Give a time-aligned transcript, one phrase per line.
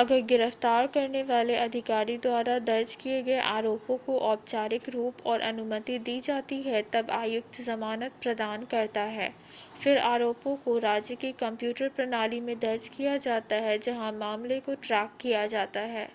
[0.00, 5.98] अगर गिरफ़्‍तार करने वाले अधिकारी द्वारा दर्ज किए गए आरोपों को औपचारिक रूप और अनुमति
[5.98, 9.32] दी जाती है तब आयुक्त जमानत प्रदान करता है.
[9.82, 14.74] फिर आरोपों को राज्य की कंप्यूटर प्रणाली में दर्ज किया जाता है जहाँ मामले को
[14.74, 16.08] ट्रैक किया जाता है